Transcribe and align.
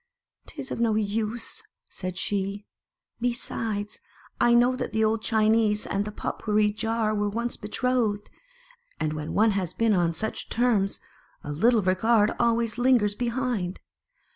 "'Tis 0.47 0.71
of 0.71 0.79
no 0.79 0.95
use," 0.95 1.61
said 1.91 2.17
she." 2.17 2.65
Besides, 3.21 3.99
I 4.39 4.55
know 4.55 4.75
that 4.75 4.93
the 4.93 5.03
old 5.03 5.21
Chinese 5.21 5.85
and 5.85 6.05
the 6.05 6.11
Pot 6.11 6.39
pourri 6.39 6.73
Jar 6.73 7.13
were 7.13 7.29
once 7.29 7.55
betrothed; 7.55 8.27
and 8.99 9.13
when 9.13 9.35
one 9.35 9.51
has 9.51 9.75
been 9.75 9.95
once 9.95 10.03
on 10.07 10.13
such 10.15 10.49
terms, 10.49 11.01
a 11.43 11.51
little 11.51 11.83
regard 11.83 12.31
always 12.39 12.79
lingers 12.79 13.13
behind. 13.13 13.79